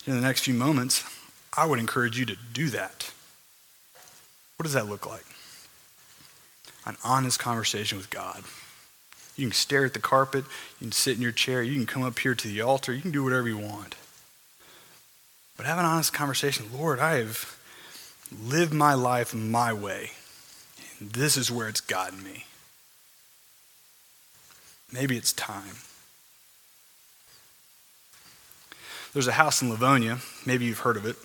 In 0.06 0.16
the 0.16 0.22
next 0.22 0.42
few 0.42 0.54
moments, 0.54 1.04
I 1.56 1.66
would 1.66 1.80
encourage 1.80 2.18
you 2.18 2.26
to 2.26 2.36
do 2.54 2.70
that. 2.70 3.12
What 4.58 4.64
does 4.64 4.74
that 4.74 4.88
look 4.88 5.08
like? 5.08 5.26
An 6.86 6.98
honest 7.04 7.40
conversation 7.40 7.98
with 7.98 8.10
God. 8.10 8.44
You 9.36 9.48
can 9.48 9.54
stare 9.54 9.86
at 9.86 9.94
the 9.94 10.00
carpet, 10.00 10.46
you 10.80 10.88
can 10.88 10.92
sit 10.92 11.16
in 11.16 11.22
your 11.22 11.32
chair, 11.32 11.64
you 11.64 11.74
can 11.74 11.86
come 11.86 12.04
up 12.04 12.20
here 12.20 12.36
to 12.36 12.48
the 12.48 12.62
altar, 12.62 12.94
you 12.94 13.02
can 13.02 13.12
do 13.12 13.24
whatever 13.24 13.48
you 13.48 13.58
want. 13.58 13.96
But 15.58 15.66
have 15.66 15.80
an 15.80 15.86
honest 15.86 16.14
conversation. 16.14 16.68
Lord, 16.74 17.00
I 17.00 17.18
have 17.18 17.58
lived 18.44 18.74
my 18.74 18.94
life 18.94 19.34
my 19.34 19.74
way, 19.74 20.12
and 21.00 21.12
this 21.12 21.38
is 21.38 21.52
where 21.52 21.68
it's 21.68 21.82
gotten 21.82 22.24
me. 22.24 22.46
Maybe 24.92 25.18
it's 25.18 25.34
time. 25.34 25.78
There's 29.14 29.28
a 29.28 29.34
house 29.34 29.62
in 29.62 29.70
Livonia, 29.70 30.20
maybe 30.46 30.66
you've 30.66 30.80
heard 30.80 30.98
of 30.98 31.06
it. 31.06 31.16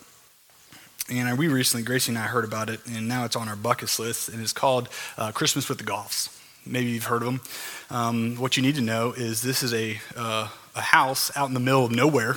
And 1.11 1.39
we 1.39 1.49
recently, 1.49 1.85
Gracie 1.85 2.13
and 2.13 2.19
I 2.19 2.27
heard 2.27 2.45
about 2.45 2.69
it, 2.69 2.81
and 2.87 3.09
now 3.09 3.25
it's 3.25 3.35
on 3.35 3.49
our 3.49 3.57
bucket 3.57 3.99
list, 3.99 4.29
and 4.29 4.43
it's 4.43 4.53
called 4.53 4.91
uh, 5.17 5.33
Christmas 5.33 5.67
with 5.67 5.79
the 5.79 5.85
Goffs. 5.85 6.37
Maybe 6.67 6.91
you've 6.91 7.05
heard 7.05 7.23
of 7.23 7.27
them. 7.27 7.41
Um, 7.89 8.37
what 8.37 8.59
you 8.59 8.63
need 8.63 8.75
to 8.75 8.83
know 8.83 9.13
is 9.13 9.41
this 9.41 9.63
is 9.63 9.73
a, 9.73 9.99
uh, 10.15 10.49
a 10.77 10.81
house 10.81 11.35
out 11.35 11.49
in 11.49 11.55
the 11.55 11.61
middle 11.61 11.87
of 11.87 11.93
nowhere. 11.93 12.37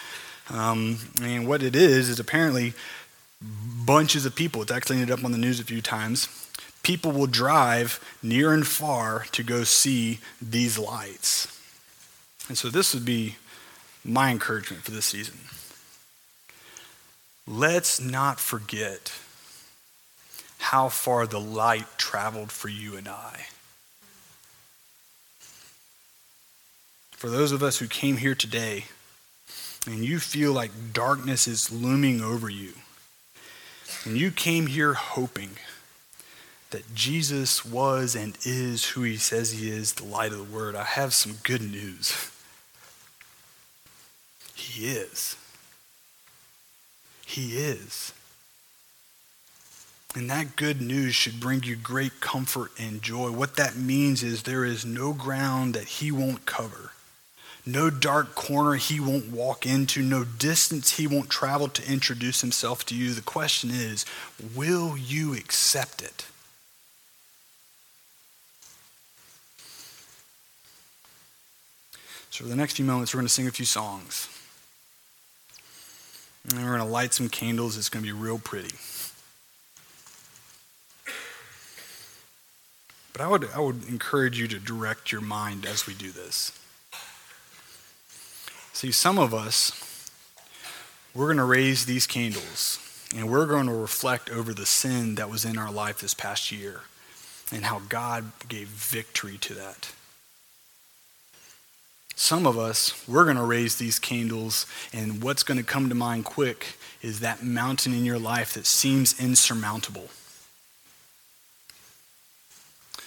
um, 0.50 0.98
and 1.20 1.48
what 1.48 1.64
it 1.64 1.74
is, 1.74 2.08
is 2.08 2.20
apparently 2.20 2.74
bunches 3.84 4.24
of 4.24 4.36
people, 4.36 4.62
it's 4.62 4.70
actually 4.70 5.00
ended 5.00 5.18
up 5.18 5.24
on 5.24 5.32
the 5.32 5.38
news 5.38 5.58
a 5.58 5.64
few 5.64 5.82
times, 5.82 6.28
people 6.84 7.10
will 7.10 7.26
drive 7.26 7.98
near 8.22 8.52
and 8.52 8.68
far 8.68 9.26
to 9.32 9.42
go 9.42 9.64
see 9.64 10.20
these 10.40 10.78
lights. 10.78 11.48
And 12.48 12.56
so 12.56 12.68
this 12.68 12.94
would 12.94 13.04
be 13.04 13.36
my 14.04 14.30
encouragement 14.30 14.84
for 14.84 14.92
this 14.92 15.06
season. 15.06 15.34
Let's 17.46 18.00
not 18.00 18.38
forget 18.38 19.12
how 20.58 20.88
far 20.88 21.26
the 21.26 21.40
light 21.40 21.86
traveled 21.98 22.52
for 22.52 22.68
you 22.68 22.96
and 22.96 23.08
I. 23.08 23.46
For 27.10 27.28
those 27.28 27.52
of 27.52 27.62
us 27.62 27.78
who 27.78 27.88
came 27.88 28.18
here 28.18 28.34
today 28.34 28.84
and 29.86 30.04
you 30.04 30.20
feel 30.20 30.52
like 30.52 30.92
darkness 30.92 31.48
is 31.48 31.72
looming 31.72 32.20
over 32.20 32.48
you, 32.48 32.72
and 34.04 34.16
you 34.16 34.30
came 34.30 34.66
here 34.68 34.94
hoping 34.94 35.50
that 36.70 36.94
Jesus 36.94 37.64
was 37.64 38.14
and 38.14 38.38
is 38.44 38.86
who 38.90 39.02
he 39.02 39.16
says 39.16 39.52
he 39.52 39.68
is, 39.68 39.94
the 39.94 40.04
light 40.04 40.32
of 40.32 40.38
the 40.38 40.56
word, 40.56 40.74
I 40.74 40.84
have 40.84 41.12
some 41.12 41.34
good 41.42 41.60
news. 41.60 42.30
He 44.54 44.86
is. 44.86 45.36
He 47.32 47.56
is. 47.56 48.12
And 50.14 50.28
that 50.28 50.54
good 50.54 50.82
news 50.82 51.14
should 51.14 51.40
bring 51.40 51.62
you 51.62 51.76
great 51.76 52.20
comfort 52.20 52.72
and 52.78 53.00
joy. 53.00 53.30
What 53.30 53.56
that 53.56 53.74
means 53.74 54.22
is 54.22 54.42
there 54.42 54.66
is 54.66 54.84
no 54.84 55.14
ground 55.14 55.72
that 55.72 55.84
he 55.84 56.12
won't 56.12 56.44
cover, 56.44 56.92
no 57.64 57.88
dark 57.88 58.34
corner 58.34 58.74
he 58.74 59.00
won't 59.00 59.32
walk 59.32 59.64
into, 59.64 60.02
no 60.02 60.24
distance 60.24 60.98
he 60.98 61.06
won't 61.06 61.30
travel 61.30 61.68
to 61.68 61.90
introduce 61.90 62.42
himself 62.42 62.84
to 62.86 62.94
you. 62.94 63.14
The 63.14 63.22
question 63.22 63.70
is 63.70 64.04
will 64.54 64.98
you 64.98 65.32
accept 65.32 66.02
it? 66.02 66.26
So, 72.28 72.44
for 72.44 72.50
the 72.50 72.56
next 72.56 72.76
few 72.76 72.84
moments, 72.84 73.14
we're 73.14 73.20
going 73.20 73.28
to 73.28 73.32
sing 73.32 73.48
a 73.48 73.50
few 73.50 73.64
songs. 73.64 74.28
And 76.48 76.58
we're 76.58 76.76
going 76.76 76.78
to 76.80 76.84
light 76.84 77.14
some 77.14 77.28
candles. 77.28 77.76
It's 77.76 77.88
going 77.88 78.04
to 78.04 78.12
be 78.12 78.18
real 78.18 78.38
pretty. 78.38 78.74
But 83.12 83.20
I 83.20 83.28
would, 83.28 83.48
I 83.54 83.60
would 83.60 83.88
encourage 83.88 84.38
you 84.38 84.48
to 84.48 84.58
direct 84.58 85.12
your 85.12 85.20
mind 85.20 85.66
as 85.66 85.86
we 85.86 85.94
do 85.94 86.10
this. 86.10 86.58
See, 88.72 88.90
some 88.90 89.18
of 89.18 89.34
us, 89.34 90.10
we're 91.14 91.26
going 91.26 91.36
to 91.36 91.44
raise 91.44 91.84
these 91.84 92.06
candles 92.06 92.78
and 93.14 93.30
we're 93.30 93.46
going 93.46 93.66
to 93.66 93.74
reflect 93.74 94.30
over 94.30 94.54
the 94.54 94.64
sin 94.66 95.16
that 95.16 95.30
was 95.30 95.44
in 95.44 95.58
our 95.58 95.70
life 95.70 96.00
this 96.00 96.14
past 96.14 96.50
year 96.50 96.80
and 97.52 97.66
how 97.66 97.82
God 97.88 98.32
gave 98.48 98.68
victory 98.68 99.36
to 99.38 99.54
that. 99.54 99.92
Some 102.14 102.46
of 102.46 102.58
us, 102.58 103.06
we're 103.08 103.24
going 103.24 103.36
to 103.36 103.44
raise 103.44 103.76
these 103.76 103.98
candles, 103.98 104.66
and 104.92 105.22
what's 105.22 105.42
going 105.42 105.58
to 105.58 105.64
come 105.64 105.88
to 105.88 105.94
mind 105.94 106.24
quick 106.24 106.76
is 107.00 107.20
that 107.20 107.42
mountain 107.42 107.92
in 107.92 108.04
your 108.04 108.18
life 108.18 108.54
that 108.54 108.66
seems 108.66 109.18
insurmountable. 109.20 110.08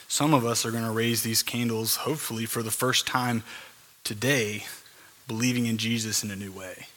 Some 0.08 0.34
of 0.34 0.46
us 0.46 0.66
are 0.66 0.72
going 0.72 0.86
to 0.86 0.92
raise 0.92 1.24
these 1.24 1.44
candles, 1.44 1.98
hopefully, 1.98 2.46
for 2.46 2.64
the 2.64 2.72
first 2.72 3.06
time 3.06 3.44
today, 4.04 4.66
believing 5.28 5.66
in 5.66 5.78
Jesus 5.78 6.24
in 6.24 6.32
a 6.32 6.36
new 6.36 6.52
way. 6.52 6.88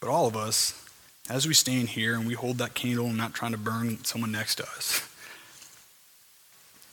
But 0.00 0.08
all 0.10 0.26
of 0.26 0.36
us, 0.36 0.84
as 1.30 1.46
we 1.46 1.54
stand 1.54 1.90
here 1.90 2.14
and 2.14 2.26
we 2.26 2.34
hold 2.34 2.58
that 2.58 2.74
candle 2.74 3.06
and 3.06 3.16
not 3.16 3.32
trying 3.32 3.52
to 3.52 3.58
burn 3.58 4.04
someone 4.04 4.32
next 4.32 4.56
to 4.56 4.64
us, 4.64 5.08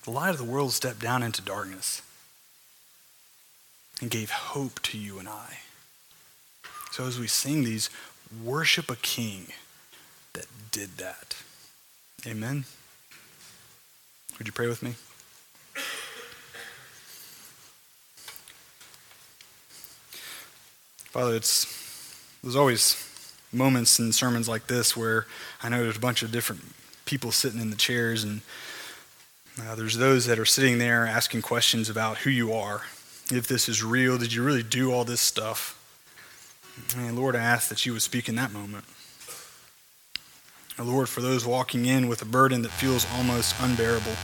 the 0.03 0.11
light 0.11 0.31
of 0.31 0.37
the 0.37 0.43
world 0.43 0.73
stepped 0.73 0.99
down 0.99 1.23
into 1.23 1.41
darkness 1.41 2.01
and 4.01 4.09
gave 4.09 4.31
hope 4.31 4.81
to 4.81 4.97
you 4.97 5.19
and 5.19 5.29
I. 5.29 5.59
So 6.91 7.05
as 7.05 7.19
we 7.19 7.27
sing 7.27 7.63
these, 7.63 7.89
worship 8.43 8.89
a 8.89 8.95
king 8.95 9.47
that 10.33 10.47
did 10.71 10.97
that. 10.97 11.35
Amen. 12.25 12.65
Would 14.37 14.47
you 14.47 14.53
pray 14.53 14.67
with 14.67 14.81
me? 14.81 14.95
Father, 21.11 21.35
it's 21.35 21.67
there's 22.41 22.55
always 22.55 23.07
moments 23.51 23.99
in 23.99 24.13
sermons 24.13 24.47
like 24.47 24.67
this 24.67 24.95
where 24.95 25.27
I 25.61 25.69
know 25.69 25.83
there's 25.83 25.97
a 25.97 25.99
bunch 25.99 26.23
of 26.23 26.31
different 26.31 26.61
people 27.05 27.31
sitting 27.31 27.59
in 27.59 27.69
the 27.69 27.75
chairs 27.75 28.23
and 28.23 28.41
uh, 29.67 29.75
there's 29.75 29.97
those 29.97 30.25
that 30.25 30.39
are 30.39 30.45
sitting 30.45 30.77
there 30.77 31.05
asking 31.05 31.41
questions 31.41 31.89
about 31.89 32.19
who 32.19 32.29
you 32.29 32.53
are. 32.53 32.81
If 33.31 33.47
this 33.47 33.69
is 33.69 33.83
real, 33.83 34.17
did 34.17 34.33
you 34.33 34.43
really 34.43 34.63
do 34.63 34.91
all 34.91 35.03
this 35.03 35.21
stuff? 35.21 35.77
And 36.97 37.17
Lord, 37.17 37.35
I 37.35 37.39
ask 37.39 37.69
that 37.69 37.85
you 37.85 37.93
would 37.93 38.01
speak 38.01 38.27
in 38.29 38.35
that 38.35 38.51
moment. 38.51 38.85
Lord, 40.79 41.09
for 41.09 41.21
those 41.21 41.45
walking 41.45 41.85
in 41.85 42.07
with 42.07 42.21
a 42.21 42.25
burden 42.25 42.63
that 42.63 42.69
feels 42.69 43.05
almost 43.13 43.55
unbearable, 43.59 44.15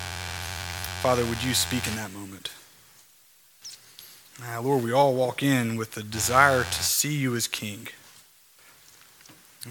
Father, 1.02 1.24
would 1.26 1.44
you 1.44 1.54
speak 1.54 1.88
in 1.88 1.96
that 1.96 2.12
moment? 2.12 2.52
Uh, 4.44 4.62
Lord, 4.62 4.84
we 4.84 4.92
all 4.92 5.14
walk 5.14 5.44
in 5.44 5.76
with 5.76 5.92
the 5.92 6.04
desire 6.04 6.64
to 6.64 6.84
see 6.84 7.14
you 7.14 7.36
as 7.36 7.48
King. 7.48 7.88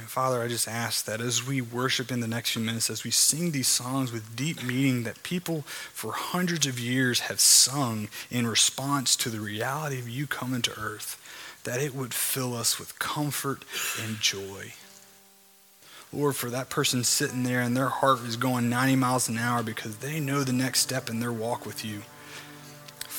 Father, 0.03 0.43
I 0.43 0.49
just 0.49 0.69
ask 0.69 1.05
that 1.05 1.21
as 1.21 1.47
we 1.47 1.61
worship 1.61 2.11
in 2.11 2.21
the 2.21 2.29
next 2.29 2.53
few 2.53 2.63
minutes, 2.63 2.91
as 2.91 3.05
we 3.05 3.11
sing 3.11 3.51
these 3.51 3.69
songs 3.69 4.13
with 4.13 4.37
deep 4.37 4.63
meaning 4.63 5.03
that 5.03 5.23
people 5.23 5.63
for 5.63 6.13
hundreds 6.13 6.67
of 6.67 6.79
years 6.79 7.21
have 7.21 7.41
sung 7.41 8.09
in 8.31 8.47
response 8.47 9.17
to 9.17 9.29
the 9.29 9.41
reality 9.41 9.99
of 9.99 10.09
you 10.09 10.27
coming 10.27 10.63
to 10.63 10.79
earth, 10.79 11.21
that 11.65 11.81
it 11.81 11.95
would 11.95 12.15
fill 12.15 12.55
us 12.55 12.79
with 12.79 12.99
comfort 12.99 13.65
and 14.03 14.21
joy. 14.21 14.73
Lord, 16.13 16.37
for 16.37 16.51
that 16.51 16.71
person 16.71 17.05
sitting 17.05 17.43
there 17.43 17.61
and 17.61 17.77
their 17.77 17.89
heart 17.89 18.21
is 18.21 18.37
going 18.37 18.71
90 18.71 18.97
miles 18.97 19.29
an 19.29 19.39
hour 19.39 19.63
because 19.63 19.97
they 19.99 20.21
know 20.21 20.45
the 20.45 20.53
next 20.53 20.81
step 20.81 21.11
in 21.11 21.21
their 21.21 21.33
walk 21.33 21.67
with 21.67 21.85
you. 21.85 22.03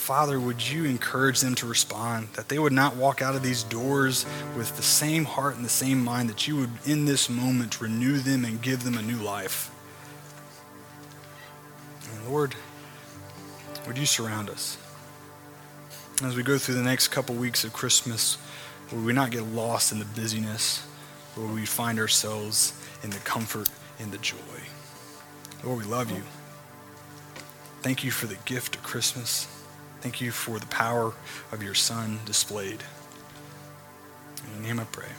Father, 0.08 0.40
would 0.40 0.66
you 0.66 0.86
encourage 0.86 1.42
them 1.42 1.54
to 1.56 1.68
respond? 1.68 2.30
That 2.36 2.48
they 2.48 2.58
would 2.58 2.72
not 2.72 2.96
walk 2.96 3.22
out 3.22 3.36
of 3.36 3.44
these 3.44 3.64
doors 3.64 4.26
with 4.56 4.78
the 4.78 4.82
same 4.82 5.26
heart 5.26 5.58
and 5.58 5.66
the 5.66 5.70
same 5.70 6.02
mind, 6.02 6.30
that 6.30 6.48
you 6.48 6.56
would, 6.56 6.70
in 6.86 7.04
this 7.04 7.30
moment, 7.30 7.82
renew 7.82 8.20
them 8.20 8.46
and 8.46 8.62
give 8.62 8.86
them 8.86 8.98
a 8.98 9.02
new 9.02 9.18
life. 9.18 9.70
And 12.10 12.26
Lord, 12.26 12.56
would 13.86 13.98
you 13.98 14.06
surround 14.06 14.50
us? 14.50 14.78
As 16.24 16.38
we 16.38 16.42
go 16.42 16.58
through 16.58 16.76
the 16.76 16.84
next 16.84 17.10
couple 17.10 17.36
weeks 17.36 17.66
of 17.66 17.74
Christmas, 17.74 18.38
would 18.94 19.04
we 19.04 19.12
not 19.12 19.30
get 19.30 19.44
lost 19.44 19.92
in 19.92 20.00
the 20.00 20.06
busyness, 20.06 20.88
but 21.36 21.42
would 21.42 21.54
we 21.54 21.66
find 21.66 22.00
ourselves 22.00 22.82
in 23.04 23.10
the 23.10 23.20
comfort 23.20 23.68
and 24.00 24.14
the 24.14 24.20
joy? 24.20 24.38
Lord, 25.66 25.80
we 25.80 25.84
love 25.84 26.10
you. 26.10 26.24
Thank 27.82 28.06
you 28.06 28.12
for 28.12 28.28
the 28.28 28.38
gift 28.46 28.78
of 28.78 28.84
Christmas. 28.84 29.50
Thank 30.08 30.22
you 30.22 30.32
for 30.32 30.58
the 30.58 30.66
power 30.68 31.12
of 31.52 31.62
your 31.62 31.74
Son 31.74 32.22
displayed. 32.24 32.82
In 34.46 34.54
your 34.54 34.64
name 34.64 34.80
I 34.80 34.86
pray. 34.86 35.10